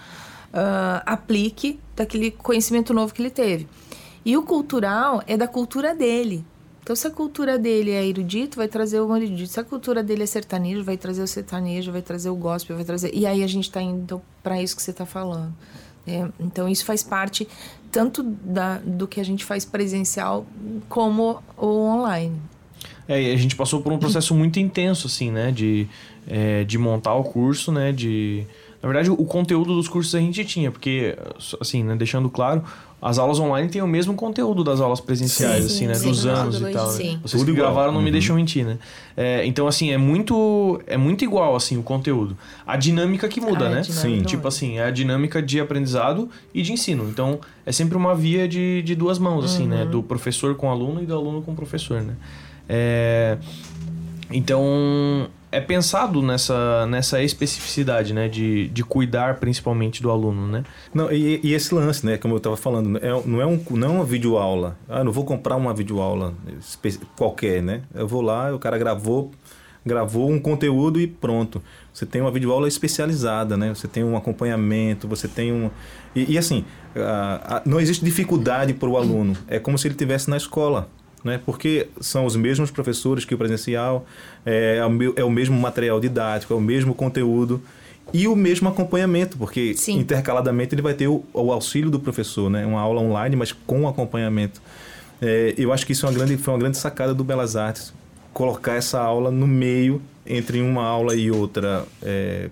[0.52, 3.68] ah, aplique daquele conhecimento novo que ele teve.
[4.24, 6.44] E o cultural é da cultura dele.
[6.82, 9.50] Então, se a cultura dele é erudito, vai trazer o erudito.
[9.50, 12.84] Se a cultura dele é sertanejo, vai trazer o sertanejo, vai trazer o gospel, vai
[12.84, 13.14] trazer.
[13.14, 15.54] E aí a gente está indo então, para isso que você está falando.
[16.06, 17.46] É, então, isso faz parte
[17.92, 20.46] tanto da, do que a gente faz presencial
[20.88, 22.36] como o online.
[23.06, 25.50] É, a gente passou por um processo muito intenso, assim, né?
[25.50, 25.86] De,
[26.26, 27.92] é, de montar o curso, né?
[27.92, 28.46] De...
[28.82, 31.16] Na verdade, o conteúdo dos cursos a gente tinha, porque,
[31.60, 31.94] assim, né?
[31.96, 32.64] Deixando claro,
[33.02, 35.94] as aulas online têm o mesmo conteúdo das aulas presenciais, Sim, assim, né?
[35.94, 36.28] sim, Dos sim.
[36.28, 36.86] anos e tal.
[36.88, 36.92] né?
[36.92, 37.18] sim.
[37.22, 37.72] Vocês Tudo que igual.
[37.72, 38.12] gravaram não me Uhum.
[38.12, 38.78] deixam mentir, né?
[39.16, 42.36] É, então, assim, é muito, é muito igual, assim, o conteúdo.
[42.66, 43.82] A dinâmica que muda, Ah, a né?
[43.84, 44.22] Sim.
[44.22, 47.08] Tipo assim, é a dinâmica de aprendizado e de ensino.
[47.08, 49.84] Então, é sempre uma via de, de duas mãos, assim, né?
[49.86, 52.14] Do professor com aluno e do aluno com professor, né?
[52.68, 53.38] É...
[54.32, 58.28] Então, é pensado nessa, nessa especificidade, né?
[58.28, 60.64] De, de cuidar principalmente do aluno, né?
[60.94, 63.88] Não, e, e esse lance, né, como eu estava falando, é, não, é um, não
[63.88, 64.76] é uma videoaula.
[64.88, 66.34] Ah, não vou comprar uma videoaula
[67.16, 67.82] qualquer, né?
[67.94, 69.30] Eu vou lá, o cara gravou,
[69.84, 71.62] gravou um conteúdo e pronto.
[71.92, 73.74] Você tem uma videoaula especializada, né?
[73.74, 75.70] Você tem um acompanhamento, você tem um...
[76.14, 79.36] E, e assim, a- a- não existe dificuldade para o aluno.
[79.48, 80.88] É como se ele estivesse na escola.
[81.22, 81.40] Né?
[81.44, 84.06] Porque são os mesmos professores que o presencial,
[84.44, 87.62] é, é o é o mesmo material didático, é o mesmo conteúdo
[88.12, 89.98] e o mesmo acompanhamento, porque Sim.
[89.98, 92.66] intercaladamente ele vai ter o, o auxílio do professor, né?
[92.66, 94.60] Uma aula online, mas com acompanhamento.
[95.20, 97.92] É, eu acho que isso é uma grande, foi uma grande sacada do Belas Artes,
[98.32, 102.48] colocar essa aula no meio entre uma aula e outra é,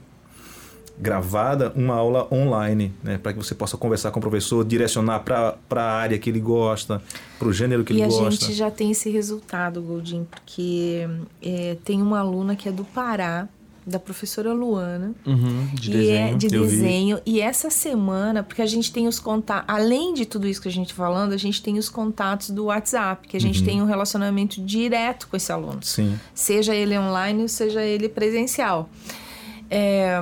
[1.00, 3.18] gravada, uma aula online, né?
[3.18, 7.00] Para que você possa conversar com o professor, direcionar para a área que ele gosta,
[7.38, 8.30] para o gênero que e ele a gosta.
[8.30, 11.08] gente já tem esse resultado, Goldin, porque
[11.42, 13.48] é, tem uma aluna que é do Pará,
[13.86, 16.18] da professora Luana, Uhum, de e desenho.
[16.28, 17.20] é de desenho.
[17.24, 20.70] E essa semana, porque a gente tem os contatos, além de tudo isso que a
[20.72, 23.86] gente tá falando, a gente tem os contatos do WhatsApp, que a gente tem um
[23.86, 25.78] relacionamento direto com esse aluno.
[25.80, 26.18] Sim.
[26.34, 28.90] Seja ele online ou seja ele presencial.
[29.70, 30.18] É,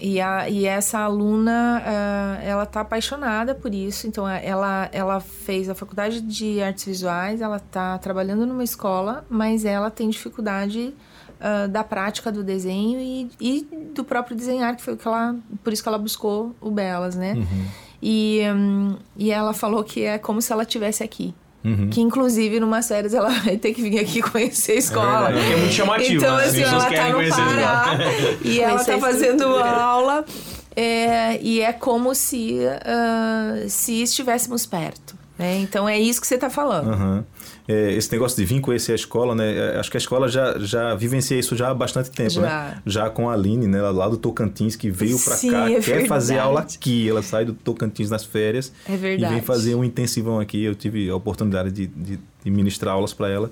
[0.00, 4.06] e, a, e essa aluna, ah, ela tá apaixonada por isso.
[4.06, 9.24] Então, a- ela, ela fez a faculdade de artes visuais, ela tá trabalhando numa escola,
[9.30, 10.92] mas ela tem dificuldade
[11.40, 15.34] ah, da prática do desenho e, e do próprio desenhar, que foi o que ela,
[15.64, 17.34] por isso que ela buscou o Belas, né?
[18.02, 21.34] E, hum, e ela falou que é como se ela estivesse aqui.
[21.62, 21.90] Uhum.
[21.90, 25.26] Que inclusive, numas férias, ela vai ter que vir aqui conhecer a escola.
[25.30, 26.42] verdade, que é muito chamativo, Então, né?
[26.44, 27.98] As assim, ela tá no Pará
[28.42, 30.24] e ela tá a fazendo aula.
[30.74, 35.14] é, e é como se, ah, se estivéssemos perto.
[35.38, 35.58] Né?
[35.60, 36.90] Então, é isso que você tá falando.
[36.92, 37.24] Aham.
[37.72, 39.56] É, esse negócio de vir conhecer a escola, né?
[39.56, 42.40] é, Acho que a escola já, já vivencia isso já há bastante tempo, Já.
[42.42, 42.82] né?
[42.84, 43.80] Já com a Aline, né?
[43.80, 46.48] Lá do Tocantins, que veio pra Sim, cá, é quer fazer verdade.
[46.48, 47.08] aula aqui.
[47.08, 50.64] Ela sai do Tocantins nas férias É e vem fazer um intensivão aqui.
[50.64, 53.50] Eu tive a oportunidade de, de, de ministrar aulas para ela.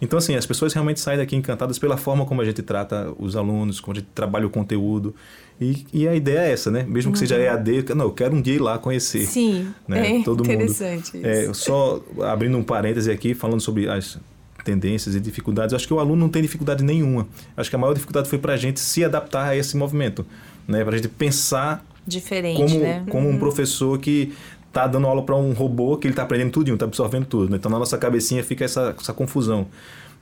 [0.00, 3.36] Então, assim, as pessoas realmente saem daqui encantadas pela forma como a gente trata os
[3.36, 5.14] alunos, como a gente trabalha o conteúdo.
[5.60, 6.84] E, e a ideia é essa, né?
[6.88, 9.20] Mesmo que seja EAD, não, eu quero um dia ir lá conhecer.
[9.20, 9.26] Uhum.
[9.26, 10.20] Sim, né?
[10.20, 10.54] é Todo mundo.
[10.54, 11.26] interessante isso.
[11.26, 14.18] É, só abrindo um parêntese aqui, falando sobre as
[14.64, 17.28] tendências e dificuldades, acho que o aluno não tem dificuldade nenhuma.
[17.56, 20.24] Acho que a maior dificuldade foi para a gente se adaptar a esse movimento,
[20.66, 20.82] né?
[20.82, 23.04] Para a gente pensar Diferente, como, né?
[23.10, 24.32] como um professor que
[24.70, 27.50] está dando aula para um robô que ele está aprendendo tudo, está absorvendo tudo.
[27.50, 27.56] né?
[27.56, 29.66] Então na nossa cabecinha fica essa, essa confusão.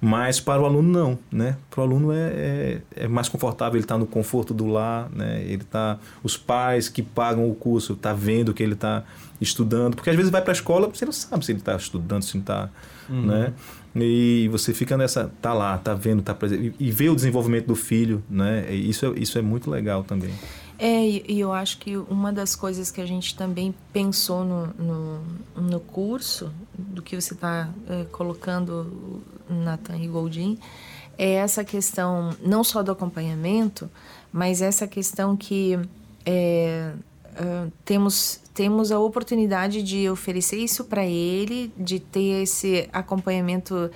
[0.01, 1.57] Mas para o aluno não, né?
[1.69, 5.43] Para o aluno é, é, é mais confortável, ele está no conforto do lar, né?
[5.43, 9.03] Ele tá, os pais que pagam o curso tá vendo que ele está
[9.41, 12.23] estudando, porque às vezes vai para a escola, você não sabe se ele está estudando,
[12.23, 12.71] se não está,
[13.09, 13.53] né?
[13.97, 17.67] E você fica nessa, tá lá, tá vendo, tá presente e, e vê o desenvolvimento
[17.67, 18.67] do filho, né?
[18.71, 20.31] E isso é, isso é muito legal também.
[20.79, 25.23] É, e eu acho que uma das coisas que a gente também pensou no, no,
[25.57, 27.69] no curso, do que você está
[28.13, 30.59] colocando, Nathan e Goldin,
[31.19, 33.91] é essa questão não só do acompanhamento,
[34.33, 35.77] mas essa questão que
[36.25, 36.93] é,
[37.39, 43.91] ah, temos, temos a oportunidade de oferecer isso para ele, de ter esse acompanhamento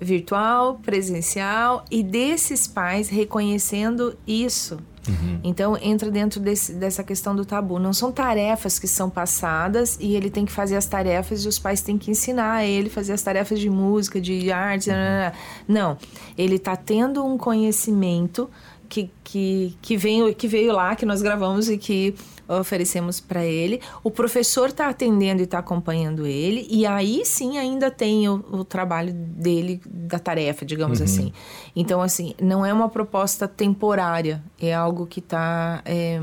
[0.00, 4.78] virtual, presencial e desses pais reconhecendo isso.
[5.08, 5.40] Uhum.
[5.44, 7.78] Então entra dentro desse, dessa questão do tabu.
[7.78, 11.58] Não são tarefas que são passadas e ele tem que fazer as tarefas e os
[11.58, 14.90] pais têm que ensinar a ele fazer as tarefas de música, de arte.
[14.90, 15.32] Uhum.
[15.68, 15.98] Não,
[16.36, 18.50] ele está tendo um conhecimento
[18.88, 22.14] que, que, que, veio, que veio lá, que nós gravamos e que
[22.48, 23.80] oferecemos para ele.
[24.02, 28.64] O professor está atendendo e está acompanhando ele, e aí sim ainda tem o, o
[28.64, 31.04] trabalho dele, da tarefa, digamos uhum.
[31.04, 31.32] assim.
[31.74, 35.82] Então, assim, não é uma proposta temporária, é algo que está.
[35.84, 36.18] É,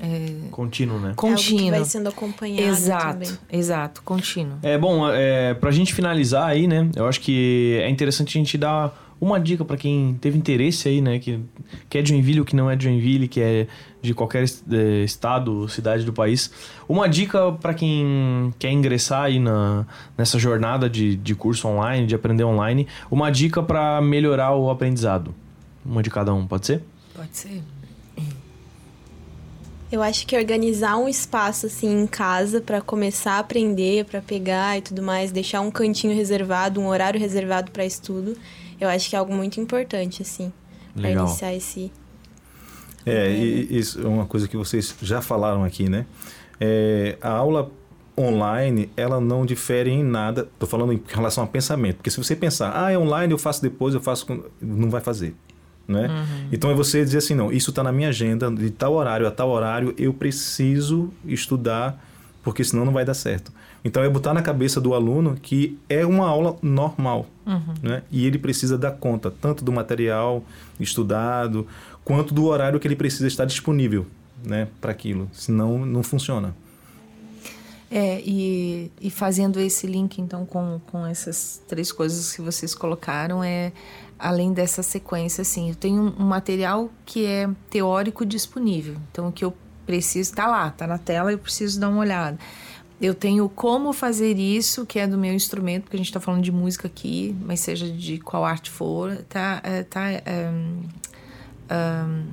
[0.00, 1.12] é, contínuo, né?
[1.16, 1.60] Contínuo.
[1.60, 2.62] É algo que vai sendo acompanhado.
[2.62, 3.38] Exato, também.
[3.50, 4.58] exato, contínuo.
[4.62, 6.88] É bom, é, para a gente finalizar aí, né?
[6.94, 11.00] Eu acho que é interessante a gente dar uma dica para quem teve interesse aí,
[11.00, 11.18] né?
[11.18, 11.40] Que,
[11.88, 13.66] que é de Joinville ou que não é de Joinville, que é
[14.02, 16.50] de qualquer é, estado, cidade do país.
[16.86, 22.14] Uma dica para quem quer ingressar aí na, nessa jornada de, de curso online, de
[22.14, 22.86] aprender online.
[23.10, 25.34] Uma dica para melhorar o aprendizado.
[25.84, 26.82] Uma de cada um, pode ser?
[27.14, 27.62] Pode ser.
[29.90, 34.76] Eu acho que organizar um espaço assim em casa para começar a aprender, para pegar
[34.76, 38.36] e tudo mais, deixar um cantinho reservado, um horário reservado para estudo,
[38.80, 40.52] eu acho que é algo muito importante, assim,
[40.94, 41.92] para iniciar esse.
[43.06, 46.06] É, e isso é uma coisa que vocês já falaram aqui, né?
[46.58, 47.70] É, a aula
[48.16, 50.48] online, ela não difere em nada.
[50.52, 53.60] Estou falando em relação a pensamento, porque se você pensar, ah, é online, eu faço
[53.60, 54.26] depois, eu faço,
[54.60, 55.34] não vai fazer.
[55.86, 56.08] Né?
[56.08, 56.48] Uhum.
[56.50, 59.30] Então é você dizer assim, não, isso está na minha agenda, de tal horário a
[59.30, 62.02] tal horário, eu preciso estudar,
[62.44, 63.50] porque senão não vai dar certo.
[63.82, 67.74] Então é botar na cabeça do aluno que é uma aula normal, uhum.
[67.82, 68.02] né?
[68.12, 70.44] E ele precisa dar conta tanto do material
[70.78, 71.66] estudado
[72.04, 74.06] quanto do horário que ele precisa estar disponível,
[74.44, 75.28] né, para aquilo.
[75.32, 76.54] Senão não funciona.
[77.90, 83.42] É, e, e fazendo esse link então com, com essas três coisas que vocês colocaram,
[83.42, 83.72] é
[84.18, 88.96] além dessa sequência, assim, eu tenho um material que é teórico disponível.
[89.10, 89.54] Então, o que eu
[89.86, 92.38] preciso está lá, está na tela, eu preciso dar uma olhada.
[93.00, 96.42] Eu tenho como fazer isso, que é do meu instrumento, porque a gente está falando
[96.42, 100.82] de música aqui, mas seja de qual arte for, tá, é, tá um,
[101.70, 102.26] um,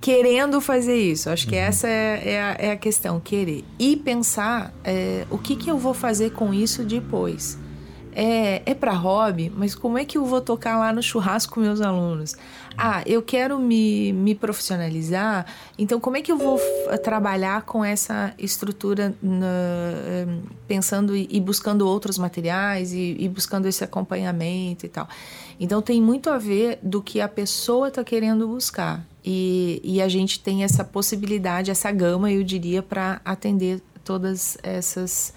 [0.00, 1.30] querendo fazer isso.
[1.30, 1.62] Acho que uhum.
[1.62, 3.64] essa é, é, a, é, a, questão, querer.
[3.78, 7.58] E pensar é, o que, que eu vou fazer com isso depois
[8.14, 11.60] é, é para hobby, mas como é que eu vou tocar lá no churrasco com
[11.60, 12.36] meus alunos?
[12.76, 15.46] Ah, eu quero me, me profissionalizar,
[15.78, 16.60] então como é que eu vou
[17.02, 20.26] trabalhar com essa estrutura na, eh,
[20.66, 25.08] pensando e buscando outros materiais e, e, buscando esse acompanhamento e tal?
[25.58, 29.04] Então tem muito a ver do que a pessoa está querendo buscar.
[29.24, 35.32] E, e a gente tem essa possibilidade, essa gama, eu diria, para atender todas essas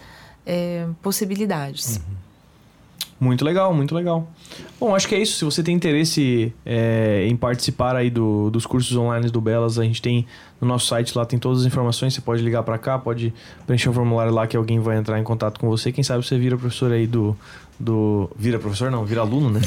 [0.45, 1.97] é, possibilidades.
[1.97, 2.26] Uhum.
[3.19, 4.27] Muito legal, muito legal.
[4.79, 5.37] Bom, acho que é isso.
[5.37, 9.83] Se você tem interesse é, em participar aí do, dos cursos online do Belas, a
[9.83, 10.27] gente tem
[10.61, 12.13] no nosso site lá tem todas as informações.
[12.13, 13.33] Você pode ligar para cá, pode
[13.65, 15.91] preencher um formulário lá que alguém vai entrar em contato com você.
[15.91, 17.35] Quem sabe você vira professor aí do,
[17.79, 18.29] do.
[18.35, 19.61] Vira professor, não, vira aluno, né?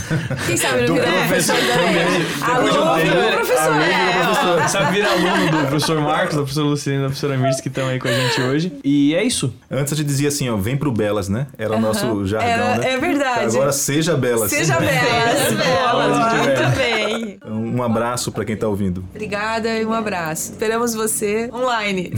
[0.47, 2.07] Quem sabe do vira professor também.
[2.43, 3.75] Aluno vira professor.
[3.75, 4.69] É.
[4.69, 7.89] Sabe, vira aluno do professor Marcos, da professora Luciana e da professora Mirs que estão
[7.89, 8.73] aí com a gente hoje.
[8.85, 9.53] E é isso.
[9.71, 11.47] Antes a gente dizia assim, ó, vem pro Belas, né?
[11.57, 12.93] Era o nosso jargão, Era, né?
[12.93, 13.57] É verdade.
[13.57, 14.51] Agora seja Belas.
[14.51, 15.53] Seja Belas.
[15.53, 16.37] Belas.
[16.47, 17.39] Muito bem.
[17.47, 19.05] Um abraço para quem tá ouvindo.
[19.11, 20.53] Obrigada e um abraço.
[20.53, 22.13] Esperamos você online.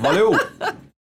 [0.00, 0.32] Valeu!